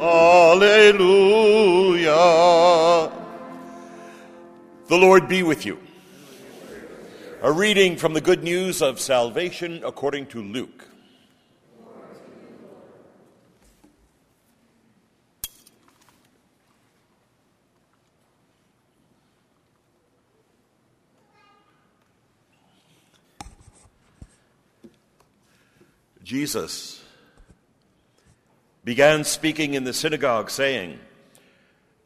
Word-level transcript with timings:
Alleluia. 0.00 1.12
The 4.86 4.96
Lord 4.96 5.28
be 5.28 5.42
with 5.42 5.66
you. 5.66 5.78
A 7.42 7.52
reading 7.52 7.96
from 7.96 8.14
the 8.14 8.20
good 8.20 8.42
news 8.42 8.80
of 8.82 8.98
salvation 8.98 9.82
according 9.84 10.26
to 10.26 10.42
Luke. 10.42 10.88
Jesus 26.24 26.97
began 28.88 29.22
speaking 29.22 29.74
in 29.74 29.84
the 29.84 29.92
synagogue, 29.92 30.48
saying, 30.48 30.98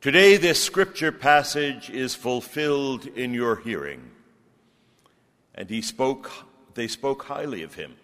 Today 0.00 0.36
this 0.36 0.60
scripture 0.60 1.12
passage 1.12 1.88
is 1.88 2.16
fulfilled 2.16 3.06
in 3.06 3.32
your 3.32 3.54
hearing. 3.54 4.10
And 5.54 5.70
he 5.70 5.80
spoke, 5.80 6.28
they 6.74 6.88
spoke 6.88 7.22
highly 7.22 7.62
of 7.62 7.74
him, 7.74 7.94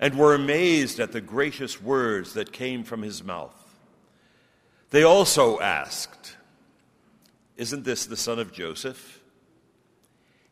and 0.00 0.16
were 0.16 0.34
amazed 0.34 0.98
at 0.98 1.12
the 1.12 1.20
gracious 1.20 1.78
words 1.78 2.32
that 2.32 2.52
came 2.54 2.84
from 2.84 3.02
his 3.02 3.22
mouth. 3.22 3.76
They 4.88 5.02
also 5.02 5.60
asked, 5.60 6.38
Isn't 7.58 7.84
this 7.84 8.06
the 8.06 8.16
son 8.16 8.38
of 8.38 8.50
Joseph? 8.50 9.20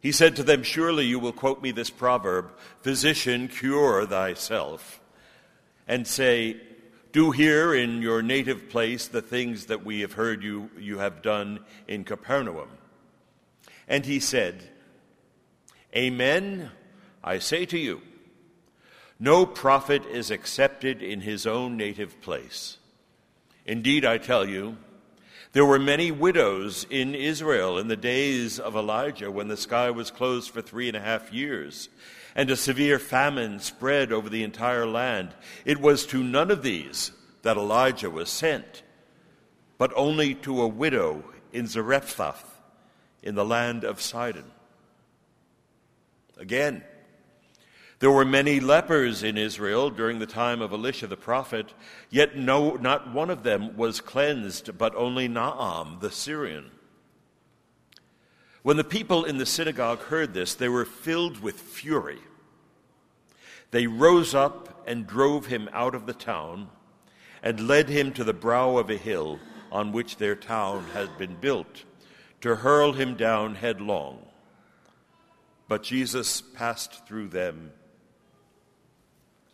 He 0.00 0.12
said 0.12 0.36
to 0.36 0.42
them, 0.42 0.64
Surely 0.64 1.06
you 1.06 1.18
will 1.18 1.32
quote 1.32 1.62
me 1.62 1.70
this 1.70 1.88
proverb, 1.88 2.50
Physician, 2.82 3.48
cure 3.48 4.04
thyself, 4.04 5.00
and 5.88 6.06
say, 6.06 6.60
do 7.12 7.30
here 7.30 7.74
in 7.74 8.00
your 8.00 8.22
native 8.22 8.70
place 8.70 9.06
the 9.06 9.22
things 9.22 9.66
that 9.66 9.84
we 9.84 10.00
have 10.00 10.14
heard 10.14 10.42
you, 10.42 10.70
you 10.78 10.98
have 10.98 11.22
done 11.22 11.60
in 11.86 12.04
Capernaum. 12.04 12.68
And 13.86 14.06
he 14.06 14.18
said, 14.18 14.70
Amen, 15.94 16.70
I 17.22 17.38
say 17.38 17.66
to 17.66 17.78
you, 17.78 18.00
no 19.20 19.44
prophet 19.44 20.04
is 20.06 20.30
accepted 20.30 21.02
in 21.02 21.20
his 21.20 21.46
own 21.46 21.76
native 21.76 22.20
place. 22.22 22.78
Indeed, 23.66 24.04
I 24.04 24.18
tell 24.18 24.48
you, 24.48 24.78
there 25.52 25.66
were 25.66 25.78
many 25.78 26.10
widows 26.10 26.86
in 26.88 27.14
Israel 27.14 27.78
in 27.78 27.88
the 27.88 27.96
days 27.96 28.58
of 28.58 28.74
Elijah 28.74 29.30
when 29.30 29.48
the 29.48 29.56
sky 29.56 29.90
was 29.90 30.10
closed 30.10 30.50
for 30.50 30.62
three 30.62 30.88
and 30.88 30.96
a 30.96 31.00
half 31.00 31.32
years 31.32 31.90
and 32.34 32.50
a 32.50 32.56
severe 32.56 32.98
famine 32.98 33.60
spread 33.60 34.12
over 34.12 34.28
the 34.28 34.42
entire 34.42 34.86
land. 34.86 35.34
It 35.64 35.80
was 35.80 36.06
to 36.06 36.22
none 36.22 36.50
of 36.50 36.62
these 36.62 37.12
that 37.42 37.56
Elijah 37.56 38.10
was 38.10 38.30
sent, 38.30 38.82
but 39.78 39.92
only 39.96 40.34
to 40.36 40.62
a 40.62 40.68
widow 40.68 41.24
in 41.52 41.66
Zarephath 41.66 42.60
in 43.22 43.34
the 43.34 43.44
land 43.44 43.84
of 43.84 44.00
Sidon. 44.00 44.50
Again, 46.38 46.82
there 47.98 48.10
were 48.10 48.24
many 48.24 48.58
lepers 48.58 49.22
in 49.22 49.38
Israel 49.38 49.88
during 49.88 50.18
the 50.18 50.26
time 50.26 50.60
of 50.60 50.72
Elisha 50.72 51.06
the 51.06 51.16
prophet, 51.16 51.72
yet 52.10 52.36
no, 52.36 52.74
not 52.74 53.12
one 53.12 53.30
of 53.30 53.44
them 53.44 53.76
was 53.76 54.00
cleansed, 54.00 54.76
but 54.76 54.94
only 54.96 55.28
Naaman 55.28 56.00
the 56.00 56.10
Syrian. 56.10 56.72
When 58.62 58.76
the 58.76 58.84
people 58.84 59.24
in 59.24 59.38
the 59.38 59.46
synagogue 59.46 60.00
heard 60.00 60.34
this, 60.34 60.54
they 60.54 60.68
were 60.68 60.84
filled 60.84 61.42
with 61.42 61.58
fury. 61.60 62.18
They 63.72 63.86
rose 63.86 64.34
up 64.34 64.84
and 64.86 65.06
drove 65.06 65.46
him 65.46 65.68
out 65.72 65.94
of 65.94 66.06
the 66.06 66.12
town 66.12 66.68
and 67.42 67.66
led 67.66 67.88
him 67.88 68.12
to 68.12 68.24
the 68.24 68.32
brow 68.32 68.76
of 68.76 68.88
a 68.88 68.96
hill 68.96 69.40
on 69.72 69.90
which 69.90 70.16
their 70.16 70.36
town 70.36 70.84
had 70.92 71.16
been 71.18 71.34
built, 71.36 71.84
to 72.42 72.56
hurl 72.56 72.92
him 72.92 73.14
down 73.16 73.54
headlong. 73.54 74.24
But 75.66 75.82
Jesus 75.82 76.40
passed 76.40 77.06
through 77.06 77.28
them 77.28 77.72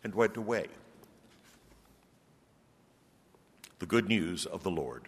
and 0.03 0.13
went 0.13 0.37
away. 0.37 0.67
The 3.79 3.85
good 3.85 4.09
news 4.09 4.45
of 4.45 4.63
the 4.63 4.71
Lord. 4.71 5.07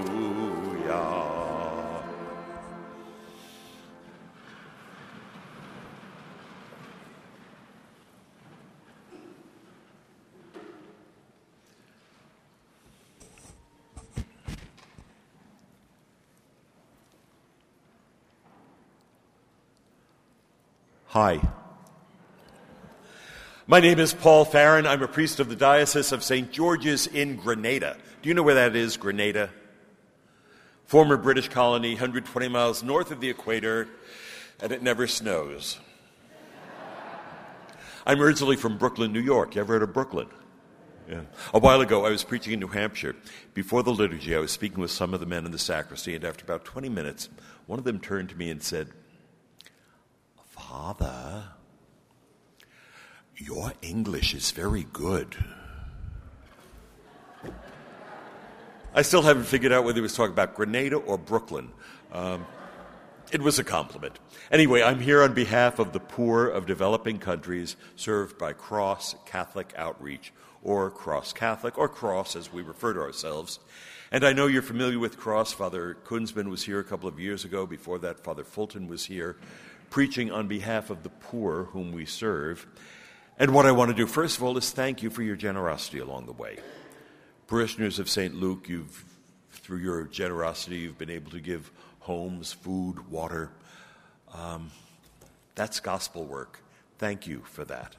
Hi. 21.11 21.41
My 23.67 23.81
name 23.81 23.99
is 23.99 24.13
Paul 24.13 24.45
Farron. 24.45 24.87
I'm 24.87 25.03
a 25.03 25.09
priest 25.09 25.41
of 25.41 25.49
the 25.49 25.57
Diocese 25.57 26.13
of 26.13 26.23
St. 26.23 26.53
George's 26.53 27.05
in 27.05 27.35
Grenada. 27.35 27.97
Do 28.21 28.29
you 28.29 28.33
know 28.33 28.43
where 28.43 28.55
that 28.55 28.77
is, 28.77 28.95
Grenada? 28.95 29.49
Former 30.85 31.17
British 31.17 31.49
colony, 31.49 31.89
120 31.89 32.47
miles 32.47 32.81
north 32.81 33.11
of 33.11 33.19
the 33.19 33.29
equator, 33.29 33.89
and 34.61 34.71
it 34.71 34.81
never 34.81 35.05
snows. 35.05 35.81
I'm 38.05 38.21
originally 38.21 38.55
from 38.55 38.77
Brooklyn, 38.77 39.11
New 39.11 39.19
York. 39.19 39.55
You 39.55 39.63
ever 39.63 39.73
heard 39.73 39.83
of 39.83 39.91
Brooklyn? 39.91 40.29
Yeah. 41.09 41.23
A 41.53 41.59
while 41.59 41.81
ago, 41.81 42.05
I 42.05 42.09
was 42.11 42.23
preaching 42.23 42.53
in 42.53 42.61
New 42.61 42.67
Hampshire. 42.67 43.17
Before 43.53 43.83
the 43.83 43.91
liturgy, 43.91 44.33
I 44.33 44.39
was 44.39 44.53
speaking 44.53 44.79
with 44.79 44.91
some 44.91 45.13
of 45.13 45.19
the 45.19 45.25
men 45.25 45.45
in 45.45 45.51
the 45.51 45.59
sacristy, 45.59 46.15
and 46.15 46.23
after 46.23 46.45
about 46.45 46.63
20 46.63 46.87
minutes, 46.87 47.27
one 47.65 47.79
of 47.79 47.83
them 47.83 47.99
turned 47.99 48.29
to 48.29 48.37
me 48.37 48.49
and 48.49 48.63
said, 48.63 48.93
Father, 50.71 51.43
your 53.35 53.73
English 53.81 54.33
is 54.33 54.51
very 54.51 54.87
good. 54.93 55.35
I 58.95 59.01
still 59.01 59.21
haven't 59.21 59.43
figured 59.43 59.73
out 59.73 59.83
whether 59.83 59.97
he 59.97 60.01
was 60.01 60.15
talking 60.15 60.31
about 60.31 60.55
Grenada 60.55 60.95
or 60.95 61.17
Brooklyn. 61.17 61.71
Um, 62.13 62.45
it 63.33 63.41
was 63.41 63.59
a 63.59 63.65
compliment. 63.65 64.17
Anyway, 64.49 64.81
I'm 64.81 65.01
here 65.01 65.21
on 65.21 65.33
behalf 65.33 65.77
of 65.77 65.91
the 65.91 65.99
poor 65.99 66.47
of 66.47 66.67
developing 66.67 67.19
countries 67.19 67.75
served 67.97 68.37
by 68.37 68.53
Cross 68.53 69.15
Catholic 69.25 69.73
Outreach, 69.75 70.31
or 70.63 70.89
Cross 70.89 71.33
Catholic, 71.33 71.77
or 71.77 71.89
Cross 71.89 72.37
as 72.37 72.53
we 72.53 72.61
refer 72.61 72.93
to 72.93 73.01
ourselves. 73.01 73.59
And 74.09 74.25
I 74.25 74.31
know 74.31 74.47
you're 74.47 74.61
familiar 74.61 74.99
with 74.99 75.17
Cross. 75.17 75.51
Father 75.51 75.97
Kunzman 76.05 76.49
was 76.49 76.63
here 76.63 76.79
a 76.79 76.83
couple 76.85 77.09
of 77.09 77.19
years 77.19 77.43
ago. 77.43 77.65
Before 77.65 77.99
that, 77.99 78.23
Father 78.23 78.45
Fulton 78.45 78.87
was 78.87 79.05
here 79.05 79.35
preaching 79.91 80.31
on 80.31 80.47
behalf 80.47 80.89
of 80.89 81.03
the 81.03 81.09
poor 81.09 81.65
whom 81.65 81.91
we 81.91 82.05
serve. 82.05 82.65
And 83.37 83.53
what 83.53 83.67
I 83.67 83.73
want 83.73 83.91
to 83.91 83.95
do, 83.95 84.07
first 84.07 84.37
of 84.37 84.43
all, 84.43 84.57
is 84.57 84.71
thank 84.71 85.03
you 85.03 85.11
for 85.11 85.21
your 85.21 85.35
generosity 85.35 85.99
along 85.99 86.25
the 86.25 86.31
way. 86.31 86.57
Parishioners 87.47 87.99
of 87.99 88.09
St. 88.09 88.33
Luke, 88.33 88.69
you've, 88.69 89.03
through 89.51 89.79
your 89.79 90.05
generosity, 90.05 90.77
you've 90.77 90.97
been 90.97 91.09
able 91.09 91.29
to 91.31 91.41
give 91.41 91.69
homes, 91.99 92.53
food, 92.53 93.09
water. 93.11 93.51
Um, 94.33 94.71
that's 95.55 95.81
gospel 95.81 96.23
work. 96.23 96.59
Thank 96.97 97.27
you 97.27 97.41
for 97.43 97.65
that. 97.65 97.95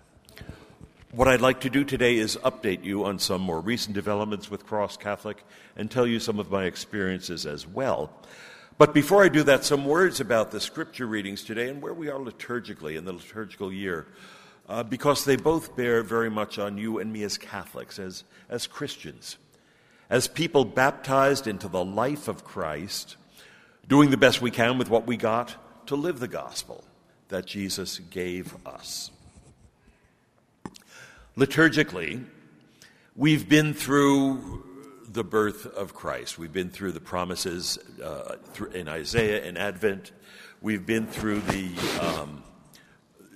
What 1.10 1.28
I'd 1.28 1.42
like 1.42 1.60
to 1.60 1.70
do 1.70 1.84
today 1.84 2.16
is 2.16 2.38
update 2.38 2.84
you 2.84 3.04
on 3.04 3.18
some 3.18 3.42
more 3.42 3.60
recent 3.60 3.94
developments 3.94 4.50
with 4.50 4.66
Cross 4.66 4.96
Catholic 4.96 5.44
and 5.76 5.90
tell 5.90 6.06
you 6.06 6.20
some 6.20 6.38
of 6.38 6.50
my 6.50 6.64
experiences 6.64 7.44
as 7.44 7.66
well. 7.66 8.10
But 8.78 8.94
before 8.94 9.22
I 9.22 9.28
do 9.28 9.42
that, 9.44 9.64
some 9.64 9.84
words 9.84 10.20
about 10.20 10.50
the 10.50 10.60
scripture 10.60 11.06
readings 11.06 11.44
today 11.44 11.68
and 11.68 11.82
where 11.82 11.94
we 11.94 12.08
are 12.08 12.18
liturgically 12.18 12.96
in 12.96 13.04
the 13.04 13.12
liturgical 13.12 13.72
year, 13.72 14.06
uh, 14.68 14.82
because 14.82 15.24
they 15.24 15.36
both 15.36 15.76
bear 15.76 16.02
very 16.02 16.30
much 16.30 16.58
on 16.58 16.78
you 16.78 16.98
and 16.98 17.12
me 17.12 17.22
as 17.22 17.36
Catholics, 17.38 17.98
as, 17.98 18.24
as 18.48 18.66
Christians, 18.66 19.36
as 20.08 20.26
people 20.26 20.64
baptized 20.64 21.46
into 21.46 21.68
the 21.68 21.84
life 21.84 22.28
of 22.28 22.44
Christ, 22.44 23.16
doing 23.86 24.10
the 24.10 24.16
best 24.16 24.40
we 24.40 24.50
can 24.50 24.78
with 24.78 24.88
what 24.88 25.06
we 25.06 25.16
got 25.16 25.54
to 25.86 25.94
live 25.94 26.18
the 26.18 26.28
gospel 26.28 26.84
that 27.28 27.46
Jesus 27.46 27.98
gave 27.98 28.54
us. 28.66 29.10
Liturgically, 31.36 32.24
we've 33.16 33.48
been 33.48 33.74
through 33.74 34.64
the 35.12 35.24
birth 35.24 35.66
of 35.66 35.92
Christ. 35.92 36.38
We've 36.38 36.52
been 36.52 36.70
through 36.70 36.92
the 36.92 37.00
promises 37.00 37.78
uh, 38.02 38.36
in 38.72 38.88
Isaiah 38.88 39.44
and 39.44 39.58
Advent. 39.58 40.12
We've 40.62 40.86
been 40.86 41.06
through 41.06 41.40
the, 41.40 41.68
um, 42.00 42.42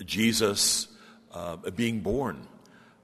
Jesus 0.05 0.89
uh, 1.33 1.57
being 1.57 2.01
born, 2.01 2.47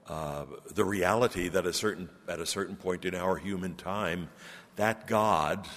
uh, 0.08 0.46
the 0.74 0.84
reality 0.84 1.48
that 1.48 1.66
a 1.66 1.72
certain, 1.72 2.08
at 2.26 2.40
a 2.40 2.46
certain 2.46 2.76
point 2.76 3.04
in 3.04 3.14
our 3.14 3.36
human 3.36 3.74
time, 3.74 4.30
that 4.76 5.06
God, 5.06 5.68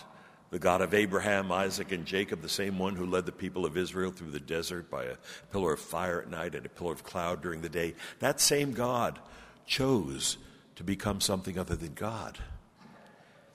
the 0.51 0.59
God 0.59 0.81
of 0.81 0.94
Abraham, 0.94 1.51
Isaac, 1.51 1.92
and 1.92 2.06
Jacob, 2.06 2.42
the 2.42 2.47
same 2.47 2.80
one 2.80 2.95
who 2.95 3.06
led 3.06 3.25
the 3.25 3.33
people 3.33 3.65
of 3.65 3.75
Israel 3.75 4.12
through 4.12 4.31
the 4.31 4.39
desert 4.39 4.89
by 4.89 5.03
a 5.03 5.18
pillar 5.51 5.74
of 5.74 5.81
fire 5.81 6.21
at 6.21 6.30
night 6.30 6.56
and 6.56 6.65
a 6.65 6.69
pillar 6.69 6.94
of 6.94 7.03
cloud 7.03 7.42
during 7.42 7.59
the 7.59 7.68
day, 7.68 7.94
that 8.19 8.39
same 8.39 8.71
God 8.71 9.19
chose 9.65 10.38
to 10.75 10.83
become 10.83 11.19
something 11.19 11.59
other 11.59 11.75
than 11.75 11.94
God. 11.94 12.39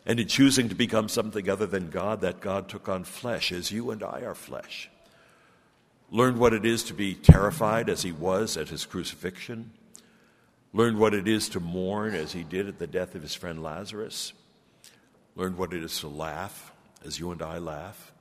And 0.06 0.19
in 0.19 0.29
choosing 0.29 0.69
to 0.69 0.75
become 0.75 1.08
something 1.08 1.49
other 1.49 1.67
than 1.67 1.91
God, 1.91 2.23
that 2.23 2.41
God 2.41 2.69
took 2.69 2.88
on 2.88 3.05
flesh, 3.05 3.52
as 3.52 3.70
you 3.70 3.91
and 3.91 4.02
I 4.02 4.23
are 4.23 4.35
flesh. 4.35 4.91
Learned 6.11 6.38
what 6.38 6.52
it 6.52 6.64
is 6.64 6.82
to 6.85 6.94
be 6.94 7.14
terrified 7.14 7.88
as 7.88 8.02
he 8.02 8.11
was 8.11 8.56
at 8.56 8.69
his 8.69 8.87
crucifixion. 8.87 9.70
Learned 10.73 10.99
what 10.99 11.14
it 11.14 11.29
is 11.29 11.49
to 11.50 11.61
mourn 11.61 12.14
as 12.14 12.32
he 12.32 12.43
did 12.43 12.67
at 12.67 12.79
the 12.79 12.87
death 12.87 13.14
of 13.14 13.23
his 13.23 13.35
friend 13.35 13.62
Lazarus. 13.62 14.32
Learned 15.37 15.56
what 15.56 15.73
it 15.73 15.82
is 15.82 16.00
to 16.00 16.08
laugh 16.08 16.73
as 17.05 17.19
you 17.19 17.31
and 17.31 17.43
I 17.43 17.58
laugh. 17.58 18.12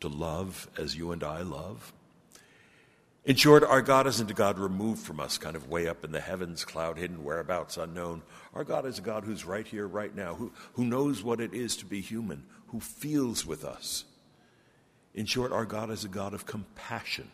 To 0.00 0.08
love 0.08 0.68
as 0.78 0.96
you 0.96 1.12
and 1.12 1.22
I 1.22 1.42
love. 1.42 1.92
In 3.24 3.36
short, 3.36 3.62
our 3.62 3.82
God 3.82 4.08
isn't 4.08 4.30
a 4.30 4.34
God 4.34 4.58
removed 4.58 5.00
from 5.00 5.20
us, 5.20 5.38
kind 5.38 5.54
of 5.54 5.68
way 5.68 5.86
up 5.86 6.04
in 6.04 6.10
the 6.10 6.20
heavens, 6.20 6.64
cloud 6.64 6.98
hidden, 6.98 7.22
whereabouts 7.22 7.76
unknown. 7.76 8.22
Our 8.52 8.64
God 8.64 8.84
is 8.84 8.98
a 8.98 9.02
God 9.02 9.24
who's 9.24 9.44
right 9.44 9.66
here, 9.66 9.86
right 9.86 10.14
now, 10.14 10.34
who, 10.34 10.52
who 10.72 10.84
knows 10.84 11.22
what 11.22 11.40
it 11.40 11.54
is 11.54 11.76
to 11.76 11.86
be 11.86 12.00
human, 12.00 12.44
who 12.68 12.80
feels 12.80 13.46
with 13.46 13.64
us. 13.64 14.04
In 15.14 15.26
short, 15.26 15.52
our 15.52 15.64
God 15.64 15.90
is 15.90 16.04
a 16.04 16.08
God 16.08 16.34
of 16.34 16.46
compassion. 16.46 17.30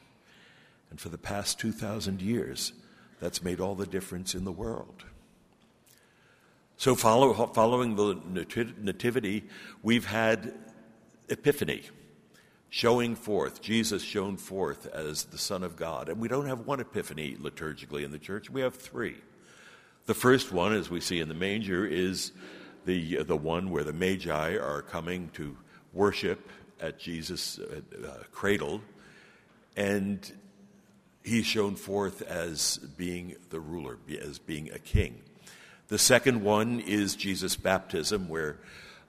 And 0.90 1.00
for 1.00 1.08
the 1.08 1.16
past 1.16 1.58
2,000 1.58 2.20
years, 2.20 2.74
that's 3.18 3.42
made 3.42 3.58
all 3.58 3.74
the 3.74 3.86
difference 3.86 4.34
in 4.34 4.44
the 4.44 4.52
world. 4.52 5.04
So, 6.76 6.94
follow, 6.94 7.32
following 7.54 7.96
the 7.96 8.20
Nativity, 8.78 9.44
we've 9.82 10.06
had 10.06 10.54
Epiphany 11.30 11.82
showing 12.70 13.16
forth, 13.16 13.62
Jesus 13.62 14.02
shown 14.02 14.36
forth 14.36 14.86
as 14.86 15.24
the 15.24 15.38
Son 15.38 15.62
of 15.62 15.76
God. 15.76 16.08
And 16.08 16.20
we 16.20 16.28
don't 16.28 16.46
have 16.46 16.66
one 16.66 16.80
epiphany 16.80 17.36
liturgically 17.36 18.04
in 18.04 18.10
the 18.10 18.18
church, 18.18 18.50
we 18.50 18.60
have 18.60 18.74
three. 18.74 19.16
The 20.06 20.14
first 20.14 20.52
one, 20.52 20.72
as 20.72 20.88
we 20.90 21.00
see 21.00 21.20
in 21.20 21.28
the 21.28 21.34
manger, 21.34 21.86
is 21.86 22.32
the, 22.84 23.22
the 23.22 23.36
one 23.36 23.70
where 23.70 23.84
the 23.84 23.92
Magi 23.92 24.56
are 24.56 24.82
coming 24.82 25.28
to 25.34 25.56
worship 25.92 26.50
at 26.80 26.98
Jesus' 26.98 27.58
uh, 27.58 27.80
uh, 28.06 28.22
cradle, 28.32 28.80
and 29.76 30.32
he's 31.22 31.46
shown 31.46 31.74
forth 31.76 32.22
as 32.22 32.78
being 32.96 33.34
the 33.50 33.60
ruler, 33.60 33.98
as 34.22 34.38
being 34.38 34.70
a 34.72 34.78
king. 34.78 35.20
The 35.88 35.98
second 35.98 36.42
one 36.42 36.80
is 36.80 37.16
Jesus' 37.16 37.56
baptism, 37.56 38.28
where 38.28 38.58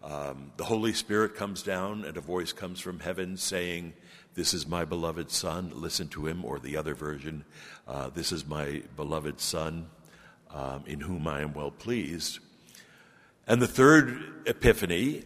um, 0.01 0.51
the 0.57 0.63
Holy 0.63 0.93
Spirit 0.93 1.35
comes 1.35 1.61
down 1.61 2.05
and 2.05 2.15
a 2.15 2.21
voice 2.21 2.53
comes 2.53 2.79
from 2.79 2.99
heaven 2.99 3.35
saying, 3.35 3.93
This 4.33 4.53
is 4.53 4.65
my 4.65 4.85
beloved 4.85 5.29
Son, 5.29 5.71
listen 5.75 6.07
to 6.09 6.27
him, 6.27 6.45
or 6.45 6.59
the 6.59 6.77
other 6.77 6.95
version, 6.95 7.43
uh, 7.87 8.09
This 8.09 8.31
is 8.31 8.45
my 8.45 8.83
beloved 8.95 9.39
Son, 9.41 9.87
um, 10.51 10.83
in 10.85 11.01
whom 11.01 11.27
I 11.27 11.41
am 11.41 11.53
well 11.53 11.71
pleased. 11.71 12.39
And 13.45 13.61
the 13.61 13.67
third 13.67 14.43
epiphany 14.45 15.23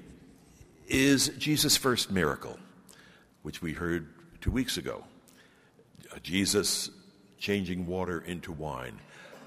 is 0.88 1.30
Jesus' 1.38 1.78
first 1.78 2.12
miracle, 2.12 2.58
which 3.44 3.62
we 3.62 3.74
heard 3.74 4.08
two 4.42 4.52
weeks 4.52 4.78
ago. 4.78 5.04
Jesus 6.22 6.90
changing 7.38 7.86
water 7.86 8.20
into 8.20 8.52
wine, 8.52 9.00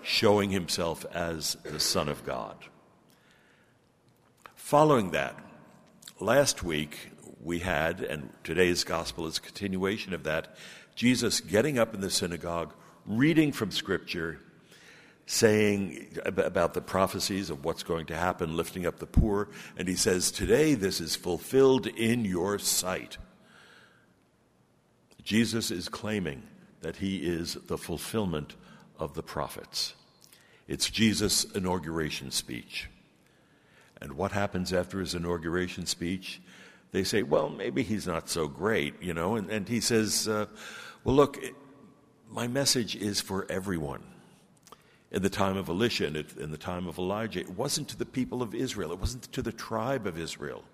showing 0.02 0.50
himself 0.50 1.04
as 1.12 1.56
the 1.64 1.80
Son 1.80 2.08
of 2.08 2.24
God. 2.24 2.56
Following 4.66 5.12
that, 5.12 5.38
last 6.18 6.64
week 6.64 7.12
we 7.40 7.60
had, 7.60 8.00
and 8.00 8.30
today's 8.42 8.82
gospel 8.82 9.28
is 9.28 9.38
a 9.38 9.40
continuation 9.40 10.12
of 10.12 10.24
that, 10.24 10.56
Jesus 10.96 11.38
getting 11.38 11.78
up 11.78 11.94
in 11.94 12.00
the 12.00 12.10
synagogue, 12.10 12.74
reading 13.04 13.52
from 13.52 13.70
Scripture, 13.70 14.40
saying 15.24 16.18
about 16.24 16.74
the 16.74 16.80
prophecies 16.80 17.48
of 17.48 17.64
what's 17.64 17.84
going 17.84 18.06
to 18.06 18.16
happen, 18.16 18.56
lifting 18.56 18.86
up 18.86 18.98
the 18.98 19.06
poor, 19.06 19.50
and 19.76 19.86
he 19.86 19.94
says, 19.94 20.32
Today 20.32 20.74
this 20.74 21.00
is 21.00 21.14
fulfilled 21.14 21.86
in 21.86 22.24
your 22.24 22.58
sight. 22.58 23.18
Jesus 25.22 25.70
is 25.70 25.88
claiming 25.88 26.42
that 26.80 26.96
he 26.96 27.18
is 27.18 27.54
the 27.68 27.78
fulfillment 27.78 28.56
of 28.98 29.14
the 29.14 29.22
prophets. 29.22 29.94
It's 30.66 30.90
Jesus' 30.90 31.44
inauguration 31.44 32.32
speech. 32.32 32.88
And 34.00 34.12
what 34.12 34.32
happens 34.32 34.72
after 34.72 35.00
his 35.00 35.14
inauguration 35.14 35.86
speech? 35.86 36.40
They 36.92 37.04
say, 37.04 37.22
well, 37.22 37.48
maybe 37.48 37.82
he's 37.82 38.06
not 38.06 38.28
so 38.28 38.46
great, 38.46 39.02
you 39.02 39.14
know. 39.14 39.36
And, 39.36 39.50
and 39.50 39.68
he 39.68 39.80
says, 39.80 40.28
uh, 40.28 40.46
well, 41.04 41.14
look, 41.14 41.38
my 42.30 42.46
message 42.46 42.96
is 42.96 43.20
for 43.20 43.46
everyone. 43.50 44.02
In 45.10 45.22
the 45.22 45.30
time 45.30 45.56
of 45.56 45.68
Elisha 45.68 46.06
and 46.06 46.16
in 46.16 46.50
the 46.50 46.58
time 46.58 46.86
of 46.86 46.98
Elijah, 46.98 47.40
it 47.40 47.50
wasn't 47.50 47.88
to 47.88 47.96
the 47.96 48.04
people 48.04 48.42
of 48.42 48.54
Israel, 48.54 48.92
it 48.92 48.98
wasn't 48.98 49.22
to 49.32 49.42
the 49.42 49.52
tribe 49.52 50.06
of 50.06 50.18
Israel 50.18 50.64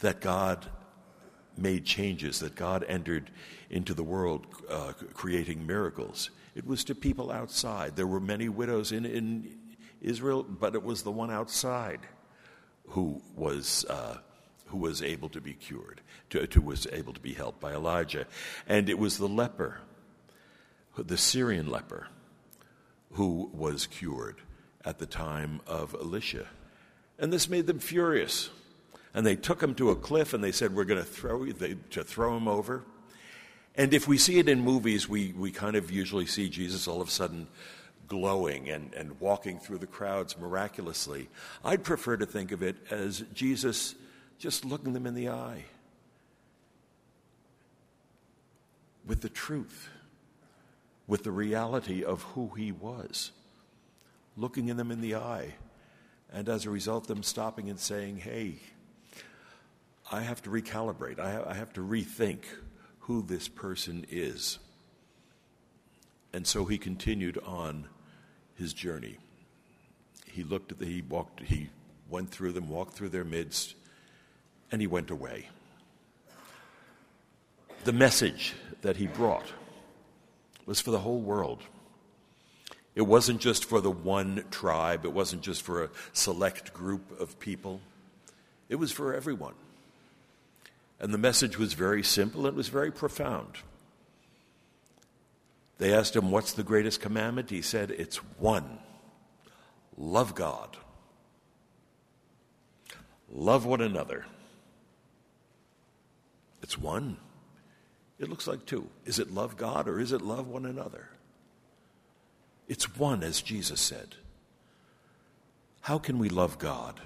that 0.00 0.20
God 0.20 0.66
made 1.56 1.84
changes, 1.84 2.40
that 2.40 2.54
God 2.54 2.84
entered 2.88 3.30
into 3.70 3.94
the 3.94 4.02
world 4.02 4.46
uh, 4.68 4.92
creating 5.14 5.66
miracles. 5.66 6.30
It 6.54 6.66
was 6.66 6.84
to 6.84 6.94
people 6.94 7.30
outside. 7.30 7.96
There 7.96 8.06
were 8.06 8.20
many 8.20 8.48
widows 8.48 8.92
in, 8.92 9.04
in 9.04 9.58
Israel, 10.00 10.42
but 10.42 10.74
it 10.74 10.82
was 10.82 11.02
the 11.02 11.10
one 11.10 11.30
outside 11.30 12.00
who 12.88 13.20
was, 13.34 13.84
uh, 13.88 14.18
who 14.66 14.78
was 14.78 15.02
able 15.02 15.28
to 15.30 15.40
be 15.40 15.54
cured, 15.54 16.00
to, 16.30 16.46
to, 16.46 16.60
was 16.60 16.86
able 16.92 17.12
to 17.12 17.20
be 17.20 17.32
helped 17.32 17.60
by 17.60 17.72
Elijah. 17.72 18.26
And 18.68 18.88
it 18.88 18.98
was 18.98 19.18
the 19.18 19.28
leper, 19.28 19.80
the 20.96 21.18
Syrian 21.18 21.68
leper, 21.68 22.08
who 23.12 23.50
was 23.52 23.86
cured 23.86 24.36
at 24.84 24.98
the 24.98 25.06
time 25.06 25.60
of 25.66 25.94
Elisha. 25.94 26.46
And 27.18 27.32
this 27.32 27.48
made 27.48 27.66
them 27.66 27.78
furious. 27.78 28.50
And 29.14 29.26
they 29.26 29.36
took 29.36 29.62
him 29.62 29.74
to 29.76 29.90
a 29.90 29.96
cliff 29.96 30.34
and 30.34 30.44
they 30.44 30.52
said, 30.52 30.74
We're 30.74 30.84
going 30.84 31.00
to 31.00 31.06
throw, 31.06 31.46
they, 31.46 31.76
to 31.90 32.04
throw 32.04 32.36
him 32.36 32.46
over. 32.46 32.84
And 33.74 33.92
if 33.92 34.08
we 34.08 34.16
see 34.16 34.38
it 34.38 34.48
in 34.48 34.60
movies, 34.60 35.08
we, 35.08 35.32
we 35.32 35.50
kind 35.50 35.76
of 35.76 35.90
usually 35.90 36.26
see 36.26 36.48
Jesus 36.48 36.88
all 36.88 37.00
of 37.00 37.08
a 37.08 37.10
sudden 37.10 37.46
glowing 38.08 38.68
and, 38.68 38.94
and 38.94 39.20
walking 39.20 39.58
through 39.58 39.78
the 39.78 39.86
crowds 39.86 40.38
miraculously. 40.38 41.28
I'd 41.64 41.84
prefer 41.84 42.16
to 42.16 42.26
think 42.26 42.52
of 42.52 42.62
it 42.62 42.76
as 42.90 43.24
Jesus 43.34 43.94
just 44.38 44.64
looking 44.64 44.92
them 44.92 45.06
in 45.06 45.14
the 45.14 45.30
eye 45.30 45.64
with 49.06 49.20
the 49.20 49.28
truth, 49.28 49.88
with 51.06 51.22
the 51.22 51.30
reality 51.30 52.04
of 52.04 52.22
who 52.22 52.48
he 52.56 52.72
was, 52.72 53.30
looking 54.36 54.68
in 54.68 54.76
them 54.76 54.90
in 54.90 55.00
the 55.00 55.14
eye, 55.14 55.54
and 56.32 56.48
as 56.48 56.66
a 56.66 56.70
result, 56.70 57.06
them 57.06 57.22
stopping 57.22 57.70
and 57.70 57.78
saying, 57.78 58.16
Hey, 58.16 58.56
I 60.10 60.22
have 60.22 60.42
to 60.42 60.50
recalibrate, 60.50 61.20
I, 61.20 61.50
I 61.50 61.54
have 61.54 61.72
to 61.74 61.80
rethink 61.80 62.40
who 63.00 63.22
this 63.22 63.48
person 63.48 64.04
is. 64.10 64.58
And 66.32 66.46
so 66.46 66.64
he 66.64 66.76
continued 66.76 67.38
on 67.38 67.86
his 68.58 68.72
journey. 68.72 69.16
He 70.26 70.42
looked 70.42 70.72
at 70.72 70.78
the, 70.78 70.86
he 70.86 71.02
walked, 71.02 71.40
he 71.40 71.70
went 72.08 72.30
through 72.30 72.52
them, 72.52 72.68
walked 72.68 72.94
through 72.94 73.10
their 73.10 73.24
midst, 73.24 73.74
and 74.70 74.80
he 74.80 74.86
went 74.86 75.10
away. 75.10 75.48
The 77.84 77.92
message 77.92 78.54
that 78.82 78.96
he 78.96 79.06
brought 79.06 79.46
was 80.66 80.80
for 80.80 80.90
the 80.90 80.98
whole 80.98 81.20
world. 81.20 81.62
It 82.94 83.02
wasn't 83.02 83.40
just 83.40 83.64
for 83.64 83.80
the 83.80 83.90
one 83.90 84.44
tribe, 84.50 85.04
it 85.04 85.12
wasn't 85.12 85.42
just 85.42 85.62
for 85.62 85.84
a 85.84 85.90
select 86.12 86.72
group 86.72 87.20
of 87.20 87.38
people, 87.38 87.80
it 88.68 88.76
was 88.76 88.90
for 88.90 89.14
everyone. 89.14 89.54
And 90.98 91.12
the 91.12 91.18
message 91.18 91.58
was 91.58 91.74
very 91.74 92.02
simple, 92.02 92.46
it 92.46 92.54
was 92.54 92.68
very 92.68 92.90
profound. 92.90 93.58
They 95.78 95.92
asked 95.92 96.16
him, 96.16 96.30
What's 96.30 96.52
the 96.52 96.62
greatest 96.62 97.00
commandment? 97.00 97.50
He 97.50 97.62
said, 97.62 97.90
It's 97.90 98.16
one 98.38 98.78
love 99.96 100.34
God, 100.34 100.76
love 103.30 103.64
one 103.64 103.80
another. 103.80 104.26
It's 106.62 106.78
one. 106.78 107.18
It 108.18 108.28
looks 108.28 108.46
like 108.46 108.64
two. 108.66 108.88
Is 109.04 109.18
it 109.18 109.30
love 109.30 109.56
God 109.56 109.88
or 109.88 110.00
is 110.00 110.12
it 110.12 110.22
love 110.22 110.48
one 110.48 110.64
another? 110.64 111.10
It's 112.66 112.96
one, 112.96 113.22
as 113.22 113.40
Jesus 113.40 113.80
said. 113.80 114.16
How 115.82 115.98
can 115.98 116.18
we 116.18 116.28
love 116.28 116.58
God 116.58 117.00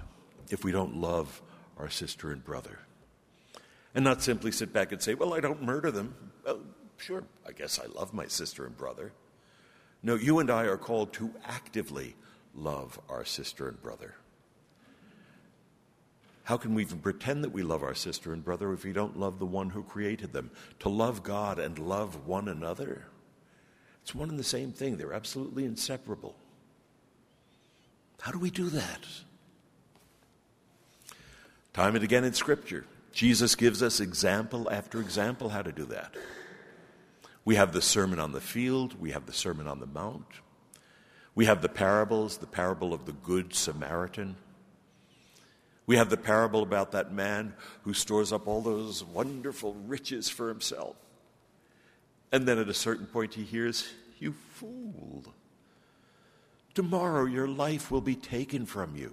if 0.48 0.64
we 0.64 0.72
don't 0.72 0.96
love 0.96 1.42
our 1.76 1.90
sister 1.90 2.30
and 2.32 2.42
brother? 2.42 2.78
And 3.94 4.04
not 4.04 4.22
simply 4.22 4.52
sit 4.52 4.72
back 4.72 4.92
and 4.92 5.02
say, 5.02 5.14
Well, 5.14 5.34
I 5.34 5.40
don't 5.40 5.62
murder 5.62 5.90
them. 5.90 6.14
Well, 6.44 6.60
sure, 7.00 7.24
I 7.46 7.52
guess 7.52 7.78
I 7.78 7.86
love 7.86 8.12
my 8.12 8.26
sister 8.26 8.66
and 8.66 8.76
brother. 8.76 9.12
No, 10.02 10.14
you 10.14 10.38
and 10.38 10.50
I 10.50 10.64
are 10.64 10.76
called 10.76 11.12
to 11.14 11.32
actively 11.46 12.14
love 12.54 12.98
our 13.08 13.24
sister 13.24 13.68
and 13.68 13.80
brother. 13.82 14.14
How 16.44 16.56
can 16.56 16.74
we 16.74 16.82
even 16.82 16.98
pretend 16.98 17.44
that 17.44 17.52
we 17.52 17.62
love 17.62 17.82
our 17.82 17.94
sister 17.94 18.32
and 18.32 18.44
brother 18.44 18.72
if 18.72 18.84
we 18.84 18.92
don't 18.92 19.18
love 19.18 19.38
the 19.38 19.46
one 19.46 19.70
who 19.70 19.82
created 19.82 20.32
them? 20.32 20.50
To 20.80 20.88
love 20.88 21.22
God 21.22 21.58
and 21.58 21.78
love 21.78 22.26
one 22.26 22.48
another? 22.48 23.06
It's 24.02 24.14
one 24.14 24.30
and 24.30 24.38
the 24.38 24.44
same 24.44 24.72
thing, 24.72 24.96
they're 24.96 25.12
absolutely 25.12 25.64
inseparable. 25.64 26.34
How 28.20 28.32
do 28.32 28.38
we 28.38 28.50
do 28.50 28.68
that? 28.70 29.06
Time 31.72 31.94
and 31.94 32.04
again 32.04 32.24
in 32.24 32.32
Scripture, 32.32 32.84
Jesus 33.12 33.54
gives 33.54 33.82
us 33.82 34.00
example 34.00 34.68
after 34.70 35.00
example 35.00 35.50
how 35.50 35.62
to 35.62 35.72
do 35.72 35.84
that. 35.86 36.14
We 37.50 37.56
have 37.56 37.72
the 37.72 37.82
Sermon 37.82 38.20
on 38.20 38.30
the 38.30 38.40
Field, 38.40 39.00
we 39.00 39.10
have 39.10 39.26
the 39.26 39.32
Sermon 39.32 39.66
on 39.66 39.80
the 39.80 39.86
Mount, 39.86 40.28
we 41.34 41.46
have 41.46 41.62
the 41.62 41.68
parables, 41.68 42.36
the 42.36 42.46
parable 42.46 42.94
of 42.94 43.06
the 43.06 43.12
Good 43.12 43.56
Samaritan. 43.56 44.36
We 45.84 45.96
have 45.96 46.10
the 46.10 46.16
parable 46.16 46.62
about 46.62 46.92
that 46.92 47.12
man 47.12 47.54
who 47.82 47.92
stores 47.92 48.32
up 48.32 48.46
all 48.46 48.60
those 48.60 49.02
wonderful 49.02 49.74
riches 49.88 50.28
for 50.28 50.48
himself. 50.48 50.94
And 52.30 52.46
then 52.46 52.60
at 52.60 52.68
a 52.68 52.72
certain 52.72 53.06
point 53.06 53.34
he 53.34 53.42
hears, 53.42 53.84
You 54.20 54.36
fool. 54.50 55.24
Tomorrow 56.74 57.24
your 57.24 57.48
life 57.48 57.90
will 57.90 58.00
be 58.00 58.14
taken 58.14 58.64
from 58.64 58.94
you. 58.94 59.12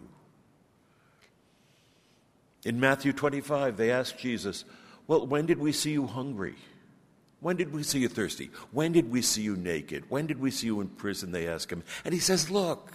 In 2.63 2.79
Matthew 2.79 3.13
25, 3.13 3.77
they 3.77 3.89
ask 3.89 4.15
Jesus, 4.15 4.63
Well, 5.07 5.25
when 5.25 5.47
did 5.47 5.57
we 5.57 5.71
see 5.71 5.93
you 5.93 6.05
hungry? 6.05 6.53
When 7.39 7.55
did 7.55 7.71
we 7.71 7.83
see 7.83 7.99
you 7.99 8.09
thirsty? 8.09 8.49
When 8.71 8.91
did 8.91 9.11
we 9.11 9.21
see 9.21 9.43
you 9.43 9.55
naked? 9.55 10.05
When 10.09 10.25
did 10.25 10.39
we 10.39 10.49
see 10.49 10.67
you 10.67 10.81
in 10.81 10.87
prison? 10.87 11.31
They 11.31 11.47
ask 11.47 11.69
him. 11.69 11.83
And 12.03 12.13
he 12.13 12.19
says, 12.19 12.49
Look, 12.49 12.93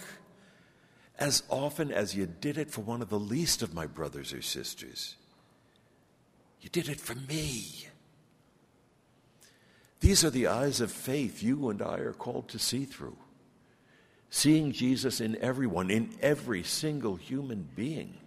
as 1.19 1.45
often 1.49 1.93
as 1.93 2.17
you 2.17 2.27
did 2.27 2.59
it 2.59 2.71
for 2.71 2.81
one 2.81 3.03
of 3.03 3.09
the 3.09 3.19
least 3.19 3.63
of 3.63 3.75
my 3.75 3.87
brothers 3.87 4.33
or 4.33 4.43
sisters, 4.43 5.17
you 6.61 6.69
did 6.69 6.89
it 6.89 7.01
for 7.01 7.15
me. 7.15 7.87
These 10.01 10.25
are 10.25 10.31
the 10.31 10.49
eyes 10.49 10.81
of 10.81 10.91
faith 10.91 11.43
you 11.43 11.69
and 11.69 11.81
I 11.81 11.99
are 11.99 12.13
called 12.13 12.49
to 12.49 12.59
see 12.59 12.85
through. 12.85 13.17
Seeing 14.31 14.73
Jesus 14.73 15.21
in 15.21 15.37
everyone, 15.37 15.91
in 15.91 16.11
every 16.21 16.65
single 16.65 17.15
human 17.15 17.69
being. 17.77 18.19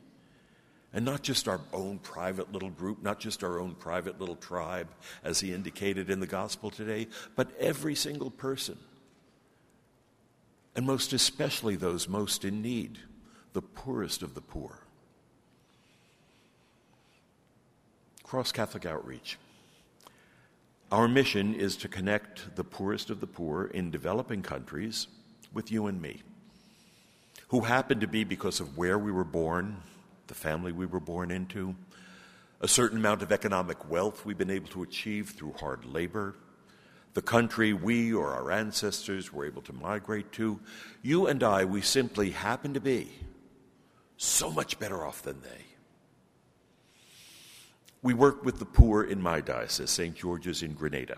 And 0.95 1.03
not 1.03 1.23
just 1.23 1.49
our 1.49 1.59
own 1.73 1.99
private 1.99 2.53
little 2.53 2.69
group, 2.69 3.03
not 3.03 3.19
just 3.19 3.43
our 3.43 3.59
own 3.59 3.75
private 3.75 4.17
little 4.17 4.37
tribe, 4.37 4.87
as 5.25 5.41
he 5.41 5.53
indicated 5.53 6.09
in 6.09 6.21
the 6.21 6.25
gospel 6.25 6.71
today, 6.71 7.07
but 7.35 7.51
every 7.59 7.95
single 7.95 8.31
person. 8.31 8.77
And 10.73 10.85
most 10.87 11.11
especially 11.11 11.75
those 11.75 12.07
most 12.07 12.45
in 12.45 12.61
need, 12.61 12.97
the 13.51 13.61
poorest 13.61 14.23
of 14.23 14.35
the 14.35 14.41
poor. 14.41 14.79
Cross 18.23 18.53
Catholic 18.53 18.85
Outreach. 18.85 19.37
Our 20.93 21.09
mission 21.09 21.55
is 21.55 21.75
to 21.77 21.89
connect 21.89 22.55
the 22.55 22.63
poorest 22.63 23.09
of 23.09 23.19
the 23.19 23.27
poor 23.27 23.65
in 23.65 23.91
developing 23.91 24.41
countries 24.41 25.07
with 25.53 25.73
you 25.73 25.87
and 25.87 26.01
me, 26.01 26.21
who 27.49 27.61
happen 27.61 27.99
to 27.99 28.07
be, 28.07 28.23
because 28.23 28.61
of 28.61 28.77
where 28.77 28.97
we 28.97 29.11
were 29.11 29.25
born, 29.25 29.75
the 30.27 30.33
family 30.33 30.71
we 30.71 30.85
were 30.85 30.99
born 30.99 31.31
into, 31.31 31.75
a 32.61 32.67
certain 32.67 32.97
amount 32.97 33.21
of 33.21 33.31
economic 33.31 33.89
wealth 33.89 34.25
we've 34.25 34.37
been 34.37 34.49
able 34.49 34.69
to 34.69 34.83
achieve 34.83 35.29
through 35.31 35.53
hard 35.53 35.85
labor, 35.85 36.35
the 37.13 37.21
country 37.21 37.73
we 37.73 38.13
or 38.13 38.33
our 38.33 38.51
ancestors 38.51 39.31
were 39.31 39.45
able 39.45 39.61
to 39.61 39.73
migrate 39.73 40.31
to. 40.33 40.59
You 41.01 41.27
and 41.27 41.43
I, 41.43 41.63
we 41.65 41.81
simply 41.81 42.31
happen 42.31 42.73
to 42.73 42.81
be 42.81 43.09
so 44.17 44.51
much 44.51 44.79
better 44.79 45.05
off 45.05 45.21
than 45.21 45.41
they. 45.41 45.65
We 48.01 48.13
work 48.13 48.43
with 48.43 48.59
the 48.59 48.65
poor 48.65 49.03
in 49.03 49.21
my 49.21 49.41
diocese, 49.41 49.89
St. 49.89 50.15
George's 50.15 50.61
in 50.61 50.73
Grenada. 50.73 51.17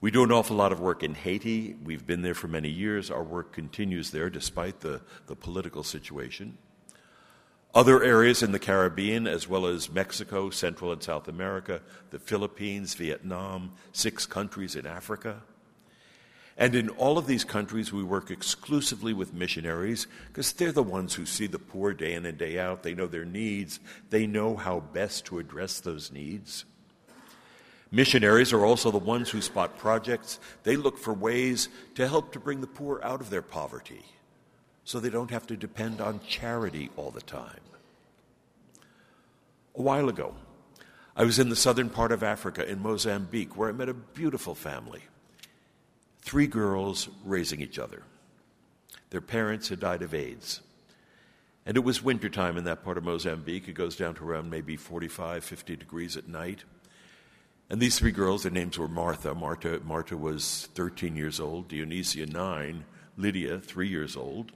We 0.00 0.10
do 0.10 0.22
an 0.22 0.32
awful 0.32 0.56
lot 0.56 0.72
of 0.72 0.80
work 0.80 1.02
in 1.02 1.14
Haiti. 1.14 1.76
We've 1.82 2.06
been 2.06 2.20
there 2.20 2.34
for 2.34 2.48
many 2.48 2.68
years. 2.68 3.10
Our 3.10 3.22
work 3.22 3.52
continues 3.52 4.10
there 4.10 4.28
despite 4.28 4.80
the, 4.80 5.00
the 5.28 5.36
political 5.36 5.82
situation. 5.82 6.58
Other 7.74 8.04
areas 8.04 8.44
in 8.44 8.52
the 8.52 8.60
Caribbean, 8.60 9.26
as 9.26 9.48
well 9.48 9.66
as 9.66 9.90
Mexico, 9.90 10.48
Central 10.50 10.92
and 10.92 11.02
South 11.02 11.26
America, 11.26 11.80
the 12.10 12.20
Philippines, 12.20 12.94
Vietnam, 12.94 13.72
six 13.92 14.26
countries 14.26 14.76
in 14.76 14.86
Africa. 14.86 15.42
And 16.56 16.76
in 16.76 16.88
all 16.90 17.18
of 17.18 17.26
these 17.26 17.42
countries, 17.42 17.92
we 17.92 18.04
work 18.04 18.30
exclusively 18.30 19.12
with 19.12 19.34
missionaries 19.34 20.06
because 20.28 20.52
they're 20.52 20.70
the 20.70 20.84
ones 20.84 21.14
who 21.14 21.26
see 21.26 21.48
the 21.48 21.58
poor 21.58 21.92
day 21.92 22.14
in 22.14 22.26
and 22.26 22.38
day 22.38 22.60
out. 22.60 22.84
They 22.84 22.94
know 22.94 23.08
their 23.08 23.24
needs, 23.24 23.80
they 24.08 24.28
know 24.28 24.54
how 24.54 24.78
best 24.78 25.24
to 25.26 25.40
address 25.40 25.80
those 25.80 26.12
needs. 26.12 26.64
Missionaries 27.90 28.52
are 28.52 28.64
also 28.64 28.92
the 28.92 28.98
ones 28.98 29.30
who 29.30 29.40
spot 29.40 29.78
projects. 29.78 30.38
They 30.62 30.76
look 30.76 30.96
for 30.96 31.12
ways 31.12 31.68
to 31.96 32.06
help 32.06 32.32
to 32.32 32.40
bring 32.40 32.60
the 32.60 32.68
poor 32.68 33.00
out 33.02 33.20
of 33.20 33.30
their 33.30 33.42
poverty 33.42 34.04
so 34.84 35.00
they 35.00 35.10
don't 35.10 35.30
have 35.30 35.46
to 35.46 35.56
depend 35.56 36.00
on 36.00 36.20
charity 36.26 36.90
all 36.96 37.10
the 37.10 37.22
time. 37.22 37.60
A 39.74 39.82
while 39.82 40.08
ago, 40.08 40.34
I 41.16 41.24
was 41.24 41.38
in 41.38 41.48
the 41.48 41.56
southern 41.56 41.90
part 41.90 42.12
of 42.12 42.22
Africa 42.22 42.68
in 42.68 42.82
Mozambique 42.82 43.56
where 43.56 43.68
I 43.68 43.72
met 43.72 43.88
a 43.88 43.94
beautiful 43.94 44.54
family. 44.54 45.02
Three 46.20 46.46
girls 46.46 47.08
raising 47.24 47.60
each 47.60 47.78
other. 47.78 48.02
Their 49.10 49.20
parents 49.20 49.68
had 49.68 49.80
died 49.80 50.02
of 50.02 50.14
AIDS. 50.14 50.60
And 51.66 51.76
it 51.76 51.84
was 51.84 52.02
wintertime 52.02 52.56
in 52.56 52.64
that 52.64 52.84
part 52.84 52.98
of 52.98 53.04
Mozambique. 53.04 53.68
It 53.68 53.74
goes 53.74 53.96
down 53.96 54.14
to 54.16 54.24
around 54.28 54.50
maybe 54.50 54.76
45, 54.76 55.44
50 55.44 55.76
degrees 55.76 56.16
at 56.16 56.28
night. 56.28 56.64
And 57.70 57.80
these 57.80 57.98
three 57.98 58.12
girls, 58.12 58.42
their 58.42 58.52
names 58.52 58.78
were 58.78 58.88
Martha. 58.88 59.34
Martha, 59.34 59.80
Martha 59.84 60.16
was 60.16 60.68
13 60.74 61.16
years 61.16 61.40
old, 61.40 61.68
Dionysia, 61.68 62.26
9, 62.26 62.84
Lydia, 63.16 63.58
3 63.58 63.88
years 63.88 64.16
old. 64.16 64.52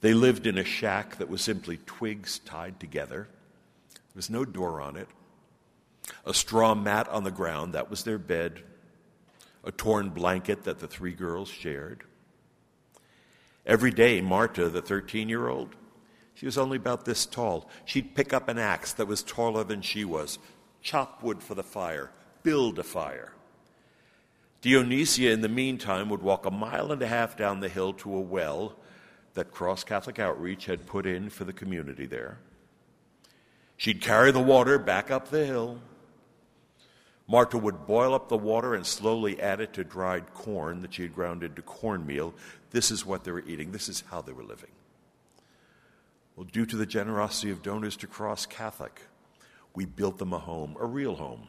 They 0.00 0.14
lived 0.14 0.46
in 0.46 0.56
a 0.56 0.64
shack 0.64 1.16
that 1.16 1.28
was 1.28 1.42
simply 1.42 1.78
twigs 1.84 2.38
tied 2.40 2.80
together. 2.80 3.28
There 3.92 4.00
was 4.16 4.30
no 4.30 4.44
door 4.44 4.80
on 4.80 4.96
it. 4.96 5.08
A 6.24 6.32
straw 6.32 6.74
mat 6.74 7.08
on 7.08 7.24
the 7.24 7.30
ground, 7.30 7.74
that 7.74 7.90
was 7.90 8.04
their 8.04 8.18
bed. 8.18 8.62
A 9.62 9.70
torn 9.70 10.10
blanket 10.10 10.64
that 10.64 10.78
the 10.78 10.88
three 10.88 11.12
girls 11.12 11.48
shared. 11.48 12.04
Every 13.66 13.90
day, 13.90 14.22
Marta, 14.22 14.70
the 14.70 14.80
13 14.80 15.28
year 15.28 15.48
old, 15.48 15.76
she 16.34 16.46
was 16.46 16.56
only 16.56 16.78
about 16.78 17.04
this 17.04 17.26
tall. 17.26 17.68
She'd 17.84 18.14
pick 18.14 18.32
up 18.32 18.48
an 18.48 18.58
axe 18.58 18.94
that 18.94 19.06
was 19.06 19.22
taller 19.22 19.64
than 19.64 19.82
she 19.82 20.06
was, 20.06 20.38
chop 20.80 21.22
wood 21.22 21.42
for 21.42 21.54
the 21.54 21.62
fire, 21.62 22.10
build 22.42 22.78
a 22.78 22.82
fire. 22.82 23.34
Dionysia, 24.62 25.30
in 25.30 25.42
the 25.42 25.48
meantime, 25.48 26.08
would 26.08 26.22
walk 26.22 26.46
a 26.46 26.50
mile 26.50 26.90
and 26.90 27.02
a 27.02 27.06
half 27.06 27.36
down 27.36 27.60
the 27.60 27.68
hill 27.68 27.92
to 27.94 28.14
a 28.14 28.20
well 28.20 28.76
that 29.34 29.52
Cross 29.52 29.84
Catholic 29.84 30.18
Outreach 30.18 30.66
had 30.66 30.86
put 30.86 31.06
in 31.06 31.30
for 31.30 31.44
the 31.44 31.52
community 31.52 32.06
there. 32.06 32.38
She'd 33.76 34.00
carry 34.00 34.30
the 34.30 34.40
water 34.40 34.78
back 34.78 35.10
up 35.10 35.30
the 35.30 35.46
hill. 35.46 35.80
Marta 37.26 37.56
would 37.56 37.86
boil 37.86 38.12
up 38.12 38.28
the 38.28 38.36
water 38.36 38.74
and 38.74 38.84
slowly 38.84 39.40
add 39.40 39.60
it 39.60 39.72
to 39.74 39.84
dried 39.84 40.34
corn 40.34 40.82
that 40.82 40.94
she 40.94 41.02
had 41.02 41.14
ground 41.14 41.42
into 41.42 41.62
cornmeal. 41.62 42.34
This 42.72 42.90
is 42.90 43.06
what 43.06 43.24
they 43.24 43.30
were 43.30 43.44
eating. 43.46 43.70
This 43.70 43.88
is 43.88 44.02
how 44.10 44.20
they 44.20 44.32
were 44.32 44.42
living. 44.42 44.70
Well, 46.36 46.48
due 46.50 46.66
to 46.66 46.76
the 46.76 46.86
generosity 46.86 47.50
of 47.50 47.62
donors 47.62 47.96
to 47.98 48.06
Cross 48.06 48.46
Catholic, 48.46 49.02
we 49.74 49.84
built 49.84 50.18
them 50.18 50.32
a 50.32 50.38
home, 50.38 50.76
a 50.80 50.86
real 50.86 51.14
home. 51.14 51.48